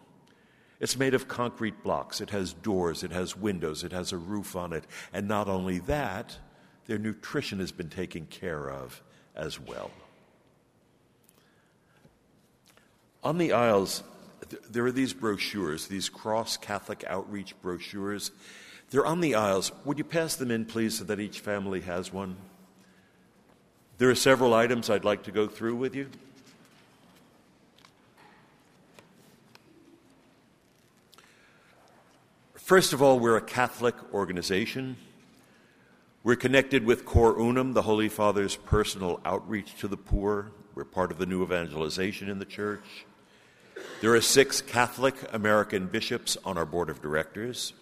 It's 0.79 0.97
made 0.97 1.13
of 1.13 1.27
concrete 1.27 1.83
blocks. 1.83 2.21
It 2.21 2.31
has 2.31 2.53
doors, 2.53 3.03
it 3.03 3.11
has 3.11 3.37
windows, 3.37 3.83
it 3.83 3.91
has 3.91 4.11
a 4.11 4.17
roof 4.17 4.55
on 4.55 4.73
it. 4.73 4.85
And 5.13 5.27
not 5.27 5.47
only 5.47 5.79
that, 5.79 6.37
their 6.87 6.97
nutrition 6.97 7.59
has 7.59 7.71
been 7.71 7.89
taken 7.89 8.25
care 8.25 8.69
of 8.69 9.01
as 9.35 9.59
well. 9.59 9.91
On 13.23 13.37
the 13.37 13.53
aisles, 13.53 14.03
there 14.69 14.85
are 14.85 14.91
these 14.91 15.13
brochures, 15.13 15.87
these 15.87 16.09
cross 16.09 16.57
Catholic 16.57 17.03
outreach 17.07 17.59
brochures. 17.61 18.31
They're 18.89 19.05
on 19.05 19.21
the 19.21 19.35
aisles. 19.35 19.71
Would 19.85 19.97
you 19.97 20.03
pass 20.03 20.35
them 20.35 20.51
in, 20.51 20.65
please, 20.65 20.97
so 20.97 21.03
that 21.05 21.19
each 21.19 21.39
family 21.39 21.81
has 21.81 22.11
one? 22.11 22.35
There 23.99 24.09
are 24.09 24.15
several 24.15 24.53
items 24.53 24.89
I'd 24.89 25.05
like 25.05 25.23
to 25.23 25.31
go 25.31 25.47
through 25.47 25.75
with 25.75 25.95
you. 25.95 26.09
First 32.55 32.93
of 32.93 33.01
all, 33.01 33.19
we're 33.19 33.37
a 33.37 33.41
Catholic 33.41 33.95
organization. 34.13 34.95
We're 36.23 36.35
connected 36.35 36.85
with 36.85 37.03
Cor 37.03 37.39
Unum, 37.39 37.73
the 37.73 37.81
Holy 37.81 38.07
Father's 38.07 38.55
personal 38.55 39.19
outreach 39.25 39.75
to 39.79 39.87
the 39.87 39.97
poor. 39.97 40.51
We're 40.75 40.83
part 40.83 41.11
of 41.11 41.17
the 41.17 41.25
new 41.25 41.41
evangelization 41.41 42.29
in 42.29 42.37
the 42.37 42.45
church. 42.45 43.07
There 44.01 44.13
are 44.13 44.21
six 44.21 44.61
Catholic 44.61 45.15
American 45.33 45.87
bishops 45.87 46.37
on 46.45 46.59
our 46.59 46.65
board 46.65 46.91
of 46.91 47.01
directors. 47.01 47.73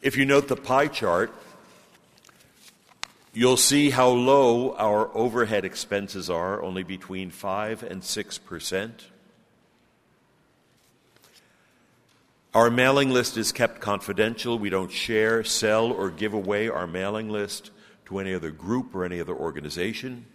If 0.00 0.16
you 0.16 0.24
note 0.24 0.46
the 0.46 0.54
pie 0.54 0.86
chart, 0.86 1.34
you'll 3.32 3.56
see 3.56 3.90
how 3.90 4.10
low 4.10 4.76
our 4.76 5.10
overhead 5.16 5.64
expenses 5.64 6.30
are, 6.30 6.62
only 6.62 6.84
between 6.84 7.30
5 7.30 7.82
and 7.82 8.04
6 8.04 8.38
percent. 8.38 9.06
Our 12.52 12.68
mailing 12.68 13.10
list 13.10 13.36
is 13.36 13.52
kept 13.52 13.80
confidential. 13.80 14.58
We 14.58 14.70
don't 14.70 14.90
share, 14.90 15.44
sell, 15.44 15.92
or 15.92 16.10
give 16.10 16.34
away 16.34 16.68
our 16.68 16.88
mailing 16.88 17.30
list 17.30 17.70
to 18.06 18.18
any 18.18 18.34
other 18.34 18.50
group 18.50 18.92
or 18.92 19.04
any 19.04 19.20
other 19.20 19.36
organization. 19.36 20.26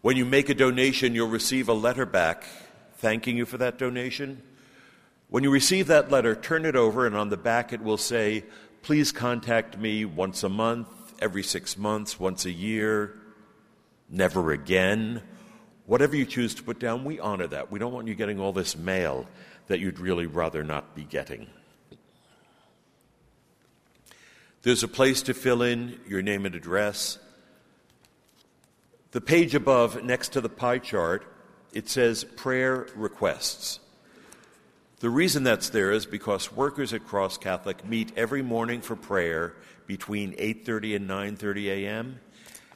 When 0.00 0.16
you 0.16 0.24
make 0.24 0.48
a 0.48 0.54
donation, 0.54 1.14
you'll 1.14 1.28
receive 1.28 1.68
a 1.68 1.72
letter 1.72 2.04
back 2.04 2.44
thanking 2.96 3.36
you 3.36 3.46
for 3.46 3.58
that 3.58 3.78
donation. 3.78 4.42
When 5.28 5.44
you 5.44 5.52
receive 5.52 5.86
that 5.86 6.10
letter, 6.10 6.34
turn 6.34 6.64
it 6.64 6.74
over, 6.74 7.06
and 7.06 7.14
on 7.14 7.28
the 7.28 7.36
back 7.36 7.72
it 7.72 7.80
will 7.80 7.96
say, 7.96 8.42
Please 8.82 9.12
contact 9.12 9.78
me 9.78 10.04
once 10.04 10.42
a 10.42 10.48
month, 10.48 10.88
every 11.20 11.44
six 11.44 11.78
months, 11.78 12.18
once 12.18 12.44
a 12.44 12.50
year, 12.50 13.14
never 14.10 14.50
again. 14.50 15.22
Whatever 15.86 16.16
you 16.16 16.26
choose 16.26 16.56
to 16.56 16.62
put 16.64 16.80
down, 16.80 17.04
we 17.04 17.20
honor 17.20 17.46
that. 17.46 17.70
We 17.70 17.78
don't 17.78 17.92
want 17.92 18.08
you 18.08 18.16
getting 18.16 18.40
all 18.40 18.52
this 18.52 18.76
mail 18.76 19.28
that 19.68 19.80
you'd 19.80 20.00
really 20.00 20.26
rather 20.26 20.64
not 20.64 20.94
be 20.96 21.04
getting. 21.04 21.46
There's 24.62 24.82
a 24.82 24.88
place 24.88 25.22
to 25.22 25.34
fill 25.34 25.62
in 25.62 26.00
your 26.08 26.20
name 26.20 26.44
and 26.44 26.54
address. 26.54 27.18
The 29.12 29.20
page 29.20 29.54
above, 29.54 30.02
next 30.02 30.32
to 30.32 30.40
the 30.40 30.48
pie 30.48 30.78
chart, 30.78 31.24
it 31.72 31.88
says 31.88 32.24
prayer 32.24 32.86
requests. 32.96 33.78
The 35.00 35.10
reason 35.10 35.44
that's 35.44 35.68
there 35.68 35.92
is 35.92 36.06
because 36.06 36.50
workers 36.50 36.92
at 36.92 37.06
Cross 37.06 37.38
Catholic 37.38 37.84
meet 37.86 38.12
every 38.16 38.42
morning 38.42 38.80
for 38.80 38.96
prayer 38.96 39.54
between 39.86 40.32
8:30 40.32 40.96
and 40.96 41.08
9:30 41.08 41.66
a.m. 41.68 42.20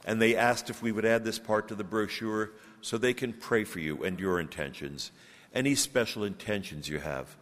and 0.05 0.23
they 0.23 0.37
asked 0.37 0.71
if 0.71 0.83
we 0.83 0.93
would 0.93 1.05
add 1.05 1.25
this 1.25 1.39
part 1.39 1.69
to 1.69 1.75
the 1.75 1.85
brochure 1.85 2.53
so 2.81 2.97
they 2.97 3.13
can 3.13 3.33
pray 3.33 3.65
for 3.65 3.81
you 3.81 4.05
and 4.05 4.21
your 4.21 4.39
intentions 4.39 5.11
any 5.55 5.75
special 5.75 6.25
intentions 6.25 6.89
you 6.89 6.99
have, 6.99 7.37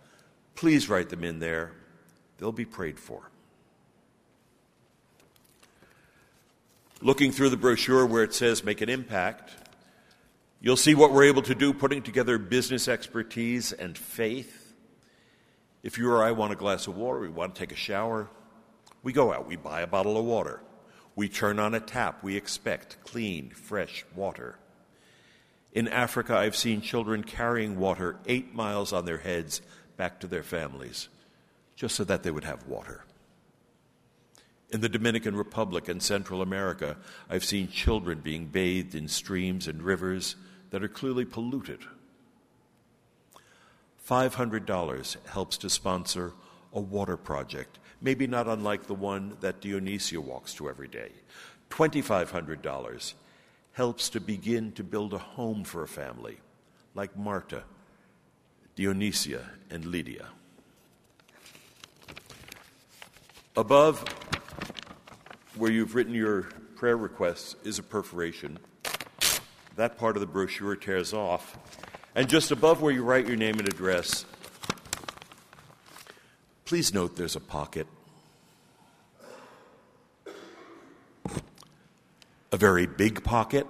please 0.55 0.89
write 0.89 1.09
them 1.09 1.25
in 1.25 1.39
there. 1.39 1.73
They'll 2.39 2.53
be 2.53 2.65
prayed 2.65 2.99
for. 2.99 3.31
Looking 7.03 7.33
through 7.33 7.51
the 7.51 7.57
brochure 7.57 8.05
where 8.05 8.23
it 8.23 8.35
says 8.35 8.63
make 8.63 8.81
an 8.81 8.89
impact, 8.89 9.53
you'll 10.61 10.77
see 10.77 10.95
what 10.95 11.13
we're 11.13 11.25
able 11.25 11.43
to 11.43 11.55
do 11.55 11.73
putting 11.73 12.03
together 12.03 12.37
business 12.37 12.89
expertise 12.89 13.73
and 13.73 13.97
faith. 13.97 14.75
If 15.83 15.97
you 15.97 16.11
or 16.11 16.23
I 16.23 16.33
want 16.33 16.53
a 16.53 16.57
glass 16.57 16.87
of 16.87 16.97
water, 16.97 17.21
we 17.21 17.29
want 17.29 17.55
to 17.55 17.59
take 17.59 17.73
a 17.73 17.77
shower, 17.77 18.29
we 19.03 19.13
go 19.15 19.33
out, 19.33 19.47
we 19.47 19.57
buy 19.57 19.81
a 19.81 19.87
bottle 19.87 20.19
of 20.19 20.25
water. 20.25 20.61
We 21.17 21.29
turn 21.29 21.59
on 21.59 21.75
a 21.75 21.81
tap, 21.81 22.23
we 22.23 22.37
expect 22.37 22.99
clean, 23.05 23.51
fresh 23.51 24.05
water. 24.15 24.59
In 25.73 25.87
Africa, 25.89 26.37
I've 26.37 26.57
seen 26.57 26.81
children 26.81 27.23
carrying 27.23 27.79
water 27.79 28.17
eight 28.27 28.55
miles 28.55 28.93
on 28.93 29.05
their 29.05 29.19
heads 29.19 29.63
back 29.97 30.21
to 30.21 30.27
their 30.27 30.43
families 30.43 31.09
just 31.77 31.95
so 31.95 32.05
that 32.05 32.23
they 32.23 32.31
would 32.31 32.45
have 32.45 32.67
water. 32.67 33.05
In 34.71 34.81
the 34.81 34.89
Dominican 34.89 35.35
Republic 35.35 35.89
and 35.89 36.03
Central 36.03 36.43
America, 36.43 36.97
I've 37.29 37.45
seen 37.45 37.69
children 37.69 38.21
being 38.21 38.47
bathed 38.47 38.95
in 38.95 39.09
streams 39.09 39.67
and 39.67 39.83
rivers 39.83 40.37
that 40.71 40.83
are 40.83 40.89
clearly 40.89 41.25
polluted. 41.25 41.81
$500 44.09 45.27
helps 45.27 45.57
to 45.59 45.71
sponsor 45.71 46.33
a 46.73 46.81
water 46.81 47.17
project, 47.17 47.79
maybe 48.01 48.27
not 48.27 48.47
unlike 48.47 48.87
the 48.87 48.95
one 48.95 49.37
that 49.41 49.61
Dionysia 49.61 50.21
walks 50.21 50.55
to 50.55 50.69
every 50.69 50.89
day. 50.89 51.11
$2,500 51.71 53.15
helps 53.81 54.11
to 54.11 54.21
begin 54.21 54.71
to 54.73 54.85
build 54.85 55.15
a 55.15 55.19
home 55.19 55.65
for 55.65 55.83
a 55.83 55.89
family, 55.89 56.37
like 56.95 57.17
Marta, 57.17 57.63
Dionysia, 58.77 59.43
and 59.71 59.87
Lydia. 59.87 60.27
Above, 63.57 64.05
where 65.57 65.71
you've 65.71 65.95
written 65.95 66.13
your 66.13 66.43
prayer 66.77 66.99
requests, 66.99 67.57
is 67.65 67.79
a 67.79 67.83
perforation. 67.83 68.59
That 69.77 69.97
part 69.97 70.15
of 70.15 70.21
the 70.21 70.27
brochure 70.27 70.77
tears 70.77 71.15
off. 71.15 71.57
And 72.15 72.29
just 72.29 72.51
above 72.51 72.83
where 72.83 72.93
you 72.93 73.03
write 73.03 73.27
your 73.27 73.37
name 73.39 73.59
and 73.59 73.67
address, 73.67 74.27
please 76.67 76.93
note 76.93 77.17
there's 77.17 77.35
a 77.35 77.41
pocket. 77.41 77.87
Very 82.61 82.87
big 82.87 83.25
pocket. 83.25 83.67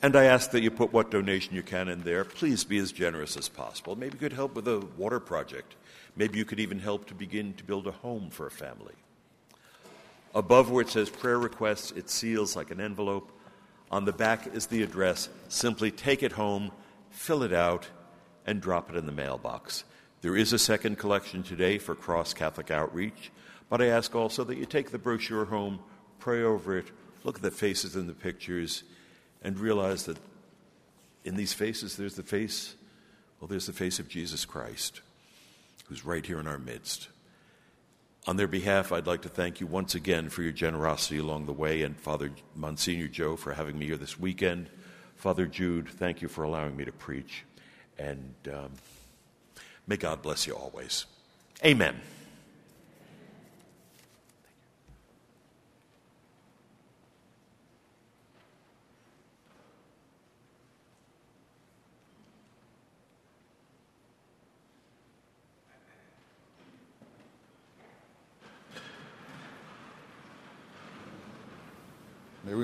And 0.00 0.14
I 0.14 0.26
ask 0.26 0.52
that 0.52 0.62
you 0.62 0.70
put 0.70 0.92
what 0.92 1.10
donation 1.10 1.56
you 1.56 1.64
can 1.64 1.88
in 1.88 2.02
there. 2.02 2.24
Please 2.24 2.62
be 2.62 2.78
as 2.78 2.92
generous 2.92 3.36
as 3.36 3.48
possible. 3.48 3.96
Maybe 3.96 4.12
you 4.12 4.20
could 4.20 4.32
help 4.32 4.54
with 4.54 4.68
a 4.68 4.86
water 4.96 5.18
project. 5.18 5.74
Maybe 6.14 6.38
you 6.38 6.44
could 6.44 6.60
even 6.60 6.78
help 6.78 7.06
to 7.06 7.14
begin 7.14 7.54
to 7.54 7.64
build 7.64 7.88
a 7.88 7.90
home 7.90 8.30
for 8.30 8.46
a 8.46 8.52
family. 8.52 8.94
Above 10.32 10.70
where 10.70 10.82
it 10.82 10.90
says 10.90 11.10
prayer 11.10 11.38
requests, 11.38 11.90
it 11.90 12.08
seals 12.08 12.54
like 12.54 12.70
an 12.70 12.80
envelope. 12.80 13.32
On 13.90 14.04
the 14.04 14.12
back 14.12 14.54
is 14.54 14.66
the 14.66 14.84
address. 14.84 15.28
Simply 15.48 15.90
take 15.90 16.22
it 16.22 16.32
home, 16.32 16.70
fill 17.10 17.42
it 17.42 17.52
out, 17.52 17.88
and 18.46 18.60
drop 18.60 18.90
it 18.90 18.96
in 18.96 19.06
the 19.06 19.12
mailbox. 19.12 19.82
There 20.20 20.36
is 20.36 20.52
a 20.52 20.58
second 20.58 20.98
collection 20.98 21.42
today 21.42 21.78
for 21.78 21.96
Cross 21.96 22.34
Catholic 22.34 22.70
Outreach, 22.70 23.32
but 23.68 23.82
I 23.82 23.86
ask 23.86 24.14
also 24.14 24.44
that 24.44 24.58
you 24.58 24.66
take 24.66 24.92
the 24.92 24.98
brochure 24.98 25.46
home, 25.46 25.80
pray 26.20 26.44
over 26.44 26.78
it, 26.78 26.92
look 27.24 27.36
at 27.36 27.42
the 27.42 27.50
faces 27.50 27.96
in 27.96 28.06
the 28.06 28.14
pictures 28.14 28.84
and 29.42 29.58
realize 29.58 30.04
that 30.04 30.18
in 31.24 31.36
these 31.36 31.52
faces 31.52 31.96
there's 31.96 32.14
the 32.14 32.22
face, 32.22 32.76
well, 33.40 33.48
there's 33.48 33.66
the 33.66 33.72
face 33.72 33.98
of 33.98 34.08
Jesus 34.08 34.44
Christ, 34.44 35.00
who's 35.88 36.04
right 36.04 36.24
here 36.24 36.38
in 36.38 36.46
our 36.46 36.58
midst. 36.58 37.08
On 38.26 38.36
their 38.36 38.46
behalf, 38.46 38.92
I'd 38.92 39.06
like 39.06 39.22
to 39.22 39.28
thank 39.28 39.60
you 39.60 39.66
once 39.66 39.94
again 39.94 40.30
for 40.30 40.42
your 40.42 40.52
generosity 40.52 41.18
along 41.18 41.44
the 41.44 41.52
way, 41.52 41.82
and 41.82 41.98
Father 41.98 42.30
Monsignor 42.54 43.08
Joe 43.08 43.36
for 43.36 43.52
having 43.52 43.78
me 43.78 43.86
here 43.86 43.98
this 43.98 44.18
weekend. 44.18 44.70
Father 45.16 45.46
Jude, 45.46 45.88
thank 45.88 46.22
you 46.22 46.28
for 46.28 46.44
allowing 46.44 46.76
me 46.76 46.84
to 46.84 46.92
preach, 46.92 47.44
and 47.98 48.34
um, 48.50 48.72
may 49.86 49.96
God 49.96 50.22
bless 50.22 50.46
you 50.46 50.54
always. 50.54 51.04
Amen. 51.64 52.00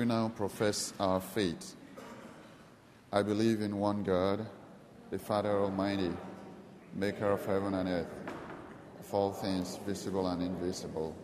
We 0.01 0.07
now 0.07 0.29
profess 0.29 0.93
our 0.99 1.21
faith. 1.21 1.75
I 3.11 3.21
believe 3.21 3.61
in 3.61 3.77
one 3.77 4.01
God, 4.01 4.47
the 5.11 5.19
Father 5.19 5.51
Almighty, 5.51 6.09
maker 6.95 7.29
of 7.29 7.45
heaven 7.45 7.75
and 7.75 7.87
earth, 7.87 8.07
of 8.99 9.13
all 9.13 9.31
things 9.31 9.77
visible 9.85 10.25
and 10.29 10.41
invisible. 10.41 11.15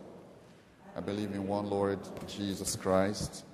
I 0.94 1.00
believe 1.00 1.32
in 1.32 1.48
one 1.48 1.68
Lord 1.68 1.98
Jesus 2.28 2.76
Christ, 2.76 3.44